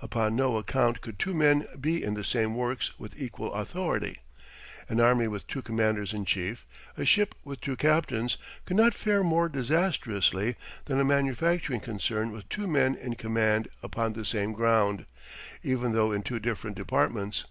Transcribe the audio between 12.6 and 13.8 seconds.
men in command